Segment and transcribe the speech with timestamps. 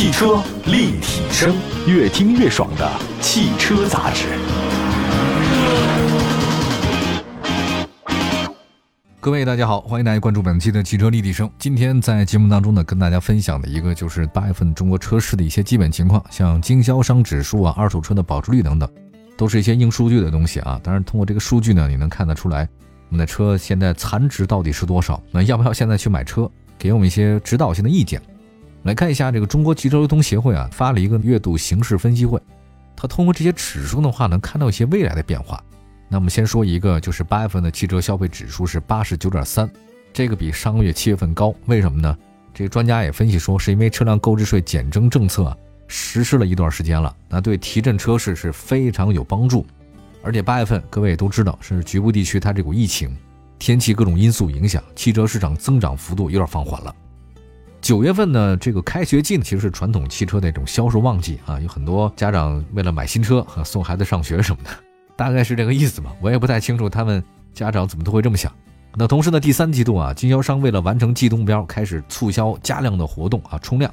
[0.00, 1.54] 汽车立体声，
[1.86, 4.28] 越听越爽的汽车杂志。
[9.20, 11.50] 各位大家好，欢迎大家关注本期的汽车立体声。
[11.58, 18.88] 今天在节目当中呢，跟大家分享的一个就是八月份中国车市的一些基本情况，像经销商指数啊、二手车的保值率等等，
[19.36, 20.80] 都是一些硬数据的东西啊。
[20.82, 22.66] 当然，通过这个数据呢，你能看得出来
[23.10, 25.22] 我们的车现在残值到底是多少？
[25.30, 26.50] 那要不要现在去买车？
[26.78, 28.18] 给我们一些指导性的意见。
[28.82, 32.40] 来看一下这个中国汽车流通协会啊发了一个月度形势分析会，
[32.96, 35.62] 它通过这些指数的话，能看到一些未来的变化。
[36.08, 39.70] 那我们先说一个，就是八月份的汽车消费指数是八十九点三，
[40.12, 42.16] 这个比上个月七月份高，为什么呢？
[42.52, 49.64] 这个专家也分析说，是因为车辆购置税减征政策实施了一段时间了，那对提振车市是非常有帮助。
[50.22, 53.16] 而且八月份各位也都知道，是局部地区它这股疫情、
[53.58, 56.94] 天气各种因素影响，汽车市场增长幅度有点放缓了。
[57.80, 64.70] 九月份呢，这个开学季，其实是传统汽车的一种销售旺季啊，有很多家长为了买新车和送孩子上学什么的。
[65.16, 67.22] 大概是这个意思吧，我也不太清楚他们
[67.54, 68.52] 家长怎么都会这么想。
[68.96, 73.92] 那同时呢，第三季度啊，经销商为了完成季度目标，开始促销加量的活动啊，冲量，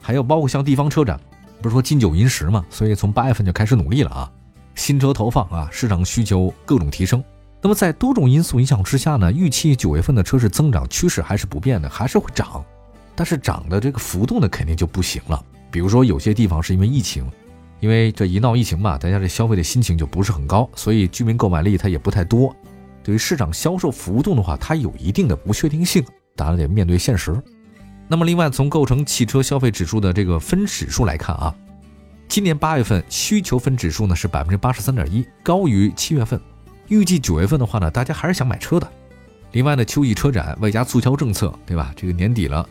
[0.00, 1.20] 还有包括像地方车展，
[1.60, 4.32] 不是说金九银十嘛，所以从八月份就开始努力了啊，
[4.74, 7.22] 新车投放啊，市场需求各种提升。
[7.60, 12.64] 那么在多种因素影响之下呢，预期九月份的车市增长趋势还是不变的，还是会涨，
[13.16, 15.42] 但是涨的这个幅度呢，肯定就不行了。
[15.70, 17.24] 比如说有些地方是因为疫情。
[17.78, 22.56] 因为这一闹疫情嘛，大家这消费的心情就不是很高，所以居民购买力它也不太多。
[23.02, 26.02] 对于市场销售浮动的话，它有一定的不确定性，
[26.34, 27.38] 大家得面对现实。
[28.08, 31.54] 那么，另外从构成汽车消费指数的这个分指数来看啊，
[32.28, 36.40] 今年八月份需求分指数呢是百分之八十三点一，高于七月份。
[36.88, 38.90] 预计九月份的话呢，大家还是想买车的。
[39.52, 41.92] 另外呢，秋季车展外加促销政策，对吧？
[41.94, 42.66] 这个年底了，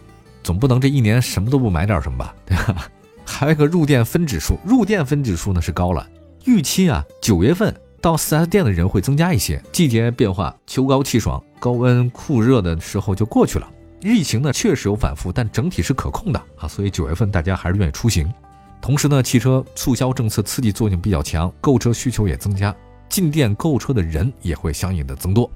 [0.46, 2.88] 总不能这一年什么都不买点什么吧， 对吧？
[3.26, 6.08] 还有一个入店分指数，入店分指数呢是高了，
[6.46, 9.60] 预期啊九月份到 4S 店的人会增加一些。
[9.72, 13.68] 季节变化，秋高气爽，高温酷热的时候就过去了。
[14.02, 18.32] 疫情呢确实有反复，但整体是可控的啊，所以九月份大家还是愿意出行。
[18.80, 22.76] 同时呢，汽车促销政策刺激作用比较强，购车需求也增加，
[23.10, 25.50] 进店购车的人也会相应的增多。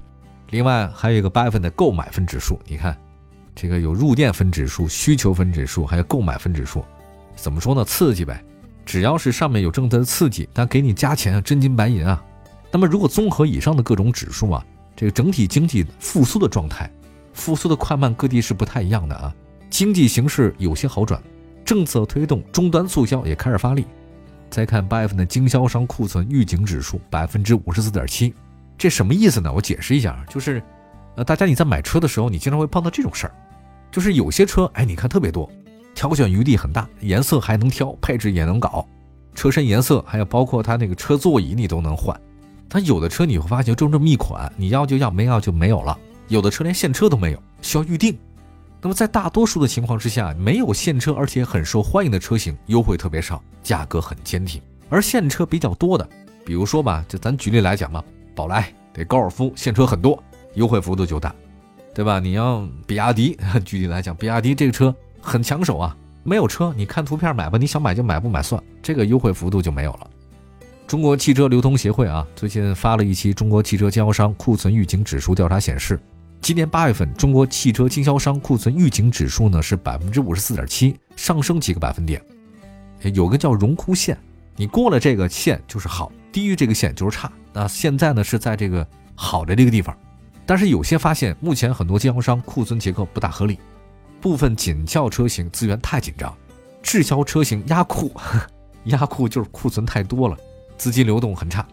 [0.48, 2.98] 另外还有一个八月份的购买分指数，你看，
[3.60, 6.82] 这个有入店分指数、需求分指数，还有购买分指数。
[7.36, 7.84] 怎么说呢？
[7.84, 8.42] 刺激呗，
[8.86, 12.24] 只要是上面有政策的刺激，它给你加钱啊，真金白银啊。
[12.72, 14.64] 那么如果综合以上的各种指数啊，
[14.96, 16.90] 这个整体经济复苏的状态，
[17.34, 19.34] 复苏的快慢各地是不太一样的啊。
[19.68, 21.22] 经济形势有些好转，
[21.62, 23.84] 政策推动，终端促销也开始发力。
[24.48, 28.32] 再看八月份的经销商库存预警指数百分之五十四点七，
[28.78, 29.52] 这什么意思呢？
[29.52, 30.62] 我解释一下，就是，
[31.16, 33.34] 呃，大家你在买车的时候，你经常会碰到这种事儿，
[33.90, 35.50] 就是有些车，哎，你看特别多。
[35.94, 38.86] 挑选余地很大，颜色还能挑，配置也能搞，
[39.34, 42.18] 车身颜色还有包括它那个车座椅你都能换。
[42.68, 45.98] 它有的车你会发现就这么一款，你要就要，没要就没有了。
[46.28, 48.16] 有的车连现车都没有，需要预定。
[48.80, 54.62] 那么在大多数的情况之下，没有现车而且很受欢迎的车型，优惠特别少，价格很坚挺。
[54.88, 56.08] 而现车比较多的，
[56.46, 58.02] 比如说吧，就咱举例来讲吧，
[58.34, 60.22] 宝来得高尔夫现车很多，
[60.54, 61.34] 优惠幅度就大，
[61.94, 62.18] 对吧？
[62.18, 64.94] 你要比亚迪， 具体来讲，比亚迪这个车。
[65.22, 65.94] 很抢手啊！
[66.22, 68.62] 没有车，你看图片买吧，你想买就买，不买算。
[68.82, 70.10] 这个优惠幅度就没有了。
[70.86, 76.00] 中国汽车流通协会啊，最近发了一期中国汽车经销商库存预警指数调查显示，
[76.40, 82.20] 今年八月份中国汽车经销商库存预警指数呢是百分之五十四点七，上升几个百分点。
[83.14, 84.16] 有个叫荣枯线，
[84.56, 87.30] 你过了这个线就是好，低于这个线就是差。
[87.52, 89.94] 那现在呢是在这个好的这个地方，
[90.44, 93.58] 但是有些发现，目前很多经销商库存结构不大合理。
[94.20, 96.36] 部分紧俏车型资源太紧张，
[96.82, 98.12] 滞销车型压库，
[98.84, 100.36] 压库就是库存太多了，
[100.76, 101.66] 资金流动很差。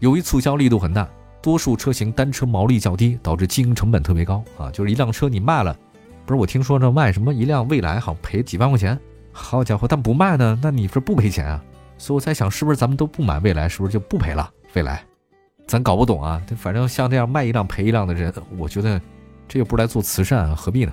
[0.00, 1.08] 由于促销力度很大，
[1.40, 4.68] 多数车型单车毛利较低，导致经营成本特别高啊！
[4.72, 5.78] 就是一辆车你卖了，
[6.24, 8.98] 不是我听说这卖什么一辆蔚来好像赔几万块钱，
[9.30, 11.62] 好家伙，但不卖呢，那你是不赔钱啊？
[11.98, 14.50] 所以我在想，是不是咱们都不买蔚来，是不是就不赔了？
[14.72, 15.05] 蔚来，
[15.66, 16.40] 咱搞不懂啊。
[16.56, 19.00] 反正像这样卖一辆赔一辆的人，我觉得
[19.48, 20.92] 这又不是来做慈善，何必呢？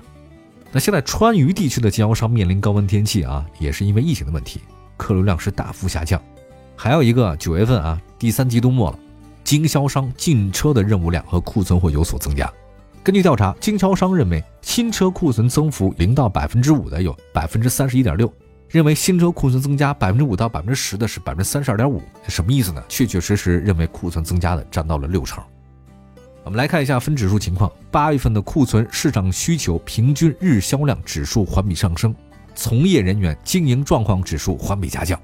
[0.72, 4.60] 那现在川渝地区的经销商面临高温天气啊，也是因为疫情的问题，
[4.96, 6.20] 客流量是大幅下降。
[6.76, 8.98] 还有一个九月份啊，第三季度末了，
[9.44, 12.52] 经销商进车的任务量和库存会有所增加。
[13.04, 18.32] 根据调查，经销商认为新车库存增幅零到百分之五的有百分之三十一点六，
[18.74, 22.02] 认为新车库存增加百分之五到百分之十的是百分之三十二点五。
[22.26, 22.82] 什么意思呢？
[22.88, 25.40] 确确实实认为库存增加的占到了六成。
[26.42, 27.70] 我们来看一下分指数情况。
[27.92, 32.12] 八月份的库存市场需求平均日销量指数环比上升，
[32.56, 35.16] 从业人员经营状况指数环比下降。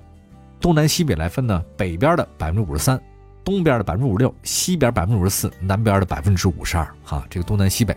[0.60, 3.02] 东南西北来分呢，北边的百分之五十三，
[3.42, 6.86] 东边的百分之五十六，西边百分之五十四，南边的百分之五十二。
[7.02, 7.96] 哈，这个东南西北，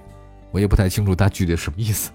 [0.50, 2.10] 我也不太清楚它具体什么意思。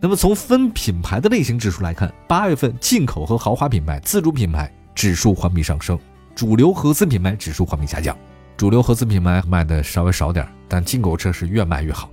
[0.00, 5.98] 那么从分品牌的类型指数来看，八月份进口和豪华品牌、自主品牌指数环比上升，
[6.36, 8.16] 主流合资品牌指数环比下降。
[8.56, 12.08] 主流合资品牌卖的稍微少点，但进口车是越卖越好。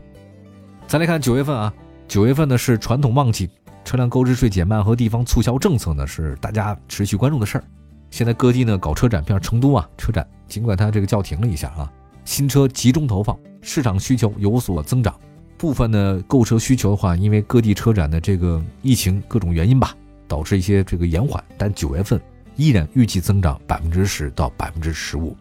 [0.88, 1.72] 再来看九月份啊，
[2.08, 3.52] 九月份呢是传统旺季，
[3.84, 7.64] 车辆购置税减慢和地方促销政策呢是大家持续关注的事儿。
[8.10, 11.92] 现在各地呢搞车展，像成都啊车展，尽管它这个叫停了一下啊，
[12.24, 15.14] 新车集中投放，市场需求有所增长。
[15.57, 19.96] 部分的购车需求的话，因为各地车展的这个疫情各种原因吧，
[20.28, 22.19] 导致一些这个延缓，但九月份
[22.56, 25.36] 依然预计增长百分之十到百分之十五。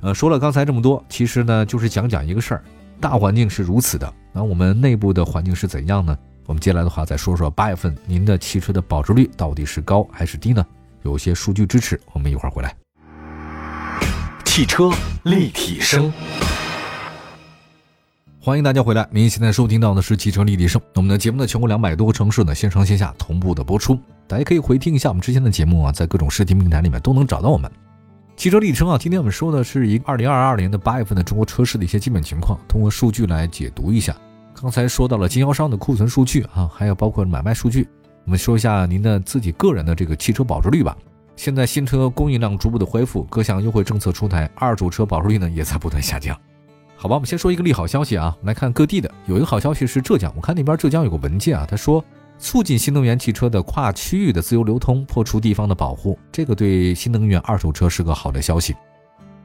[0.00, 2.62] 呃，说了刚才这么多，其实呢就是讲讲一个事儿，
[3.00, 6.16] 大环境是如此的，那我们内部的环境是怎样呢？
[6.46, 6.88] 我们接下来的。
[6.88, 8.38] 话再说说八月份您的。
[8.38, 10.64] 汽车的保值率到底是高还是低呢？
[11.02, 12.74] 有些数据支持，我们一会儿回来。
[14.44, 14.90] 汽车
[15.24, 16.10] 立体声，
[18.48, 19.06] 欢迎大家回来。
[19.10, 27.70] 您现在收听到的是汽车立体声，我们的节目呢全国两百多个城市呢线上线下同步的播出，大家可以回听一下我们之前的节目啊，在各种视听平台里面都能找到我们。
[28.38, 34.16] 汽车历程啊，今天我们说的是一个二零二二年的八月份的中国车市的一些基本情况，通过数据来解读一下。
[34.54, 37.86] 刚才说到了经销商的库存数据啊，还有包括买卖数据，
[38.24, 40.96] 我们说一下您的自己个人的这个汽车保值率吧。
[41.36, 46.34] 现在新车供应量逐步的恢复，各项优惠政策出台，二手车保值率呢也在不断下降。
[47.00, 52.04] 好吧，我们先说一个利好消息啊，我们来看各地的，有一个好消息是浙江，我看那边浙江有个文件啊，他说。
[52.40, 58.76] 促进新能源汽车的跨区域的自由流通，破除地方的保护，这个对新能源二手车是个好的消息。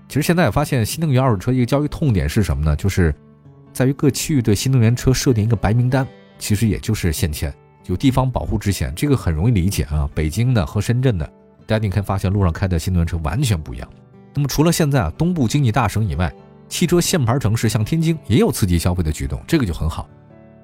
[0.08, 2.76] 其实现在发现新能源二手车一个交易痛点是什么呢？
[2.76, 3.12] 就是
[3.74, 6.08] 在于各区域对新能源车设定一个白名单，
[6.38, 7.52] 其实也就是限迁，
[7.88, 10.08] 有地方保护之嫌，这个很容易理解啊。
[10.14, 11.26] 北京的和深圳的，
[11.66, 13.90] 大家你可以发现路上开的新能源车完全不一样。
[14.36, 16.32] 那么除了现在啊东部经济大省以外，
[16.74, 20.10] 汽车限牌城市像天津也有刺激消费的举动，这个就很好。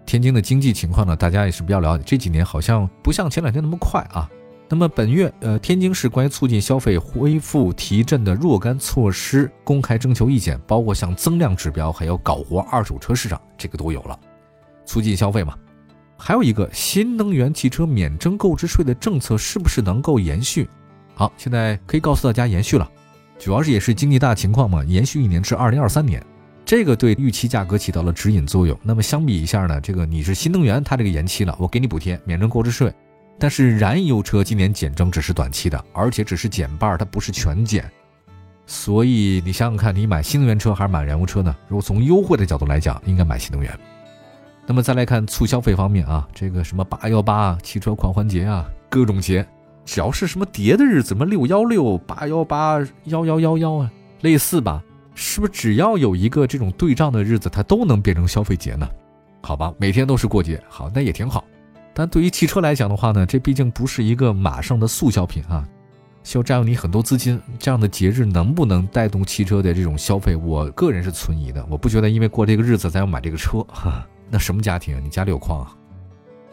[0.07, 2.03] 天津的经济情况呢，大家也是比较了解。
[2.03, 4.27] 这几年好像不像前两天那么快啊。
[4.67, 14.19] 那么本月，呃，天津市关于促进消费恢复提振的若干措施公开征求意见，包括像增量指标，还有搞活二手车市场，这个都有了，
[14.87, 15.55] 促进消费嘛。
[16.17, 20.67] 还有一个新能源汽车免征购置税的政策是不是能够延续？
[21.13, 22.89] 好，现在可以告诉大家延续了，
[23.39, 26.21] 主要是也是经济大情况嘛，延续一年至二零二三年。
[26.65, 28.77] 这个对预期价格起到了指引作用。
[28.83, 32.93] 那么相比一下呢，这个你是新能源，它这个延期了，我给你补贴，免征购置税。
[33.39, 37.89] 但是燃油车今年减征只是短期的，而且只是减半，它不是全减。
[38.67, 41.55] 所以你想想看，你买新能源车还是买燃油车呢？
[41.69, 43.79] 如果从优惠的角度来讲，应该买新能源。
[44.67, 49.43] 那么再来看促消费方面啊，这个什么八幺八汽车狂欢节啊，各种节，
[49.91, 53.91] 只要是什么叠的日子，什么六幺六、八幺八、幺幺幺幺啊，
[54.21, 54.83] 类似吧。
[55.15, 58.87] 是不是只要有一个这种对账的日子，它都能变成消费节呢？
[59.41, 61.43] 好吧，每天都是过节，好，那也挺好。
[61.91, 65.67] 但对于汽车来讲的话呢，这毕竟不是一个马上的速效品啊，
[66.23, 67.41] 需要占用你很多资金。
[67.57, 70.35] 这样的节日能不能带动汽车的这种消费？
[70.35, 71.65] 我个人是存疑的。
[71.67, 75.03] 我不觉得因为过这个日子咱要买这个车，哈，那什么家庭？
[75.03, 75.73] 你家里有矿啊？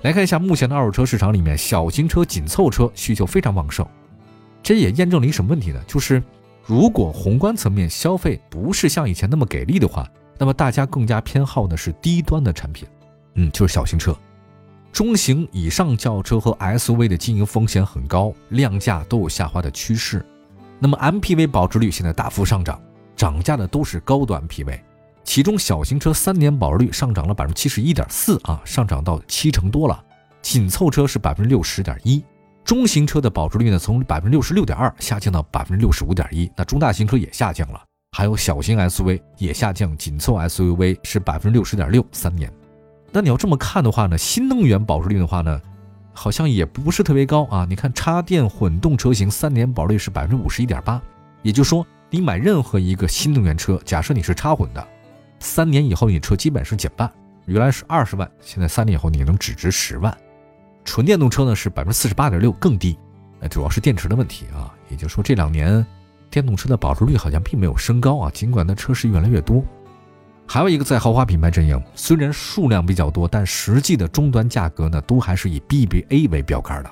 [0.02, 3.86] 来看一下目前的二手车市场里面，小型车、紧凑车需求非常旺盛，
[4.62, 5.82] 这也验证了一什么问题呢？
[5.86, 6.22] 就是。
[6.68, 10.04] 如果宏观层面消费不是像以前那么给力的话，
[10.36, 12.88] 那么大家更加偏好的是低端的产品，
[13.34, 14.12] 嗯，就是小型车、
[14.90, 20.26] 中型以上轿车和 SUV 的经营风险很高，量价都有下滑的趋势。
[20.80, 22.82] 那么 MPV 保值率现在大幅上涨，
[23.14, 24.82] 涨价的都是高端品位，
[25.26, 30.04] 其中小型车三年保值率上涨了百分之七十一点四啊，上涨到七成多了，
[30.40, 32.24] 紧凑车是百分之六十点一。
[32.64, 36.50] 中型车的保值率呢，从百分之六十六点二下降到百分之六十五点一。
[36.56, 37.82] 那中大型车也下降了，
[38.16, 42.50] 还有小型 SUV 也下降，紧凑 SUV 是百分之六十点六，三年。
[43.10, 45.60] 那你要这么看的话呢，新能源保值率的话呢，
[46.12, 47.66] 好像也不是特别高啊。
[47.68, 51.02] 你看插电混动车型三年保值率是百分之五十一点八，
[51.42, 54.88] 也就是说，你买任何一个新能源车，假设你是插混的，
[55.38, 57.10] 三年以后你车基本是减半，
[57.46, 60.16] 原来是二十万，现在三年以后你能只值十万。
[60.84, 62.98] 纯电动车呢是百分之四十八点六，更低，
[63.40, 64.72] 那主要是电池的问题啊。
[64.88, 65.84] 也就是说，这两年
[66.30, 69.64] 电动车的保值率好像并没有升高啊，尽管它车是越来越多。
[70.46, 76.90] 还有一个在豪华品牌阵营，虽然数量比较多，但实际的终端价格呢，都还是以 BBA 为标杆的。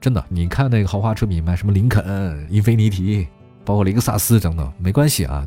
[0.00, 3.28] 真的，你看那个豪华车品牌，什么林肯、英菲尼迪，
[3.62, 5.46] 包括雷克萨斯等等，没关系啊。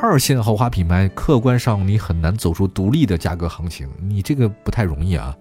[0.00, 5.36] 二线豪华品牌，客观上你很难走出独立的价格行情，你这个不太容易啊。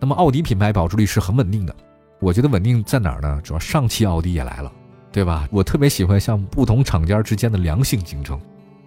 [0.00, 1.74] 那么奥迪品牌保值率是很稳定的，
[2.18, 3.40] 我觉得稳定在哪儿呢？
[3.44, 4.72] 主要上汽奥迪也来了，
[5.12, 5.48] 对吧？
[5.52, 8.36] 我特别喜欢像不同厂家之间的良性竞争，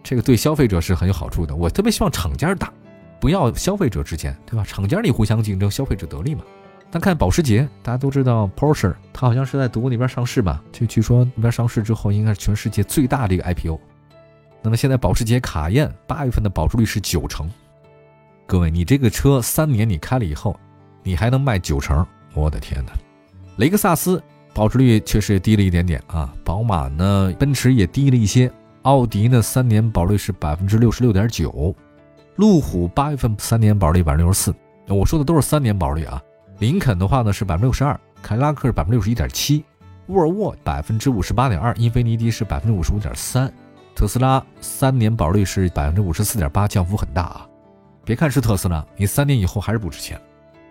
[0.04, 1.56] 这个对消费者是很有好处的。
[1.56, 2.70] 我特别希望厂家大，
[3.18, 4.64] 不要消费者之间，对吧？
[4.66, 6.42] 厂家里互相竞争，消费者得利嘛。
[6.92, 10.62] 但看保时捷，大家都知道 Porsche，它好像是在德国那边上市吧？
[10.74, 13.80] 就据说那边上市之后，应该是全世界最大的一个 IPO。
[14.68, 17.50] 那么现在保时捷卡宴八月份的保值率是九成，
[18.46, 20.60] 各位，你这个车三年你开了以后，
[21.04, 22.06] 你还能卖九成？
[22.34, 22.92] 我的天哪！
[23.56, 24.22] 雷克萨斯
[24.54, 31.74] 保值率确实也低了一点点啊，宝马呢，奔驰也低了一些，奥迪呢三年保率是百分之六十六点九，
[32.36, 34.54] 路虎八月份三年保率百分之六十四，
[34.90, 36.22] 我说的都是三年保率啊。
[36.60, 39.64] 林肯的话呢是百分之六十二，凯迪拉克是百分之六十一点七，
[40.08, 43.50] 沃尔沃百分之五十八点二，英菲尼迪是百分之五十五点三，
[43.98, 47.48] 特斯拉三年保值率是百分之五十四点八，降幅很大啊。
[48.06, 50.22] 别看是特斯拉，你三年以后还是不值钱。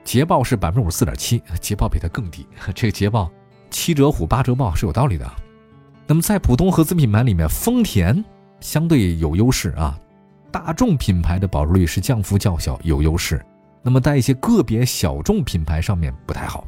[0.04, 2.46] 捷豹是百分之五十四点七，捷豹比它更低。
[2.72, 3.28] 这个捷豹
[3.68, 5.28] 七折虎八折豹是有道理的。
[6.06, 8.24] 那么在普通合资品牌里面，丰田
[8.60, 9.98] 相对有优势啊，
[10.52, 13.44] 大众品牌的保值率是降幅较小，有优势。
[13.82, 16.64] 那么在一些个别小众品牌上面不太好。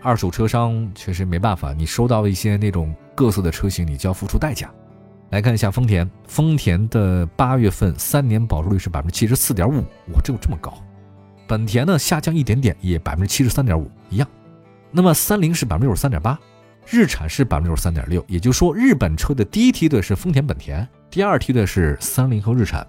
[0.00, 4.72] 二手车商确实没办法，你收到一些那种各色的车型，你就要付出代价。
[5.30, 9.80] 来看一下丰田，丰田的八月份三年保值率是百分之七十四点五，
[10.12, 10.72] 哇，这有这么高？
[11.46, 14.26] 本田呢下降一点点，也百分之七十三点五一样。
[14.90, 16.38] 那么三菱是百分之六十三点八，
[16.86, 18.24] 日产是百分之六十三点六。
[18.26, 22.86] 也就是说，日本车的第一梯队是丰田、本田，第二梯队是三菱和日产。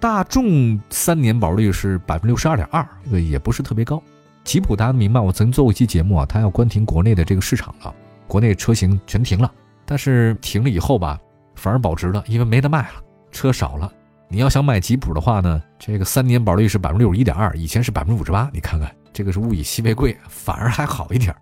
[0.00, 4.02] 大众三年保值率是百分之六十二点二，这个也不是特别高。
[4.42, 7.94] 吉普大家明白，我曾经做过一期节目啊，它要关停国内的这个市场了，
[8.26, 9.52] 国内车型全停了。
[9.84, 11.18] 但是停了以后吧，
[11.54, 13.92] 反而保值了，因为没得卖了，车少了。
[14.28, 18.50] 你要想买吉普的话呢，这个三年保率是百分之六十一点二，以前是百分之五十八。
[18.52, 21.34] 你看看，这个是物以稀为贵，反而还好一点。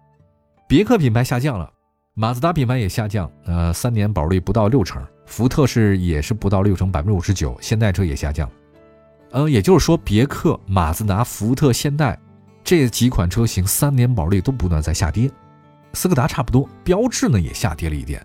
[0.67, 1.71] 别克品牌下降了，
[2.15, 5.05] 马自达品牌也下降，呃，三年保率不到六成。
[5.27, 7.57] 福特是也是不到六成，百分之五十九。
[7.61, 8.51] 现代车也下降，
[9.31, 12.19] 呃，也就是说，别克、马自达、福特、现代
[12.65, 15.31] 这几款车型三年保率都不断在下跌。
[15.93, 18.25] 斯柯达差不多，标致呢也下跌了一点。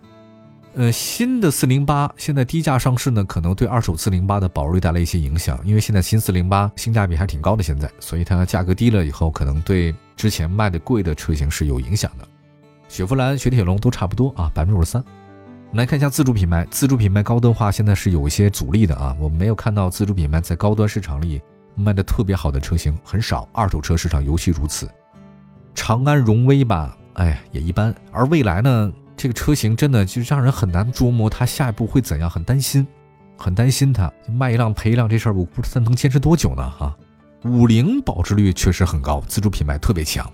[0.74, 12.28] 呃，新的四零八现在低价上市呢，可能对二手四零八的保值率带来一些影响，因为现在新四零八性价比还挺高的，现在，所以它价格低了以后，可能对之前卖的贵的车型是有影响的。
[12.88, 15.02] 雪佛兰、雪铁龙都差不多啊，百分之五十三。
[15.70, 21.40] 我们来看一下自主品牌，自主品牌高端化现在是有一些阻力的啊，我们没有看到自主品牌在高端市场里
[21.74, 24.88] 卖的特别好的车型很少，二手车市场尤其如此。
[25.74, 28.92] 长安荣威吧，哎，也一般，而蔚来呢？
[29.16, 32.86] 这个车型真的就让人很难琢磨，它下一步会怎样，很担心，
[33.38, 36.70] 很担心它卖一辆赔一辆这事儿，我不知道能坚持多久呢？
[36.70, 36.94] 哈，
[37.44, 40.30] 五菱保值率确实很高，自主品牌特别强，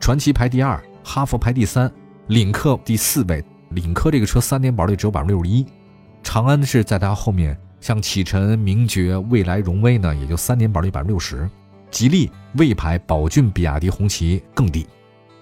[0.00, 1.92] 传祺排第二，哈弗排第三，
[2.28, 5.66] 领克第四位，领克这个车三年保值率只有百分之六十一，
[6.22, 11.46] 长安是在它后面，像启辰、名爵、蔚来、荣威呢，也就三年保值率百分之六十，
[11.90, 14.86] 吉利、魏牌、宝骏、比亚迪、红旗更低，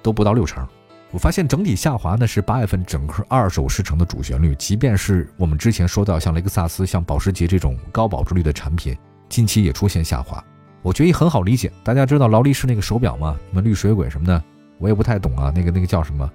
[0.03, 0.67] 都不到六成。
[1.13, 8.97] 我发现整体下滑呢是八月份整个二手市场的主旋律，即便是我们之前说到像雷克萨斯、像保时捷这种高保值率的产品，
[9.29, 10.43] 近期也出现下滑。
[10.83, 13.37] 我觉得也很好理解，大家知道劳力士那个手表吗？
[13.49, 14.43] 什么绿水鬼什么的，
[14.79, 15.53] 我也不太懂啊。
[15.55, 16.31] 那个那个叫什么？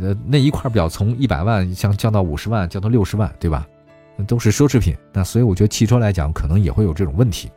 [0.00, 3.66] 呃，那一块表从一百万降降到五十万，降到六十万，对吧？
[4.16, 4.96] 那都是奢侈品。
[5.12, 7.50] 那所以我觉得汽车来讲，可能也会有这种问题。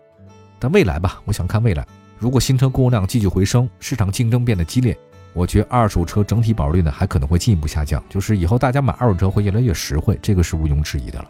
[0.58, 1.86] 但未来吧，我想看未来，
[2.18, 4.98] 如果新车供应量继续回升，市场竞争变得激烈。
[5.34, 11.28] 我觉得二手车整体保值率呢还可能会进一步下降，就是以后大家买二手车会越来越实惠，这个是毋庸置疑的了。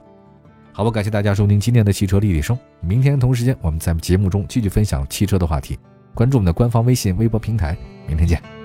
[0.71, 5.77] 好吧，感谢大家收听今天的汽车立体声，明天同时间我们在节目中继续分享汽车的话题，
[6.13, 7.75] 关注我们的官方微信、微博平台，
[8.07, 8.56] 明天见。